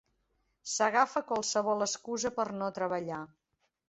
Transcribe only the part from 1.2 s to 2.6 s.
qualsevol excusa per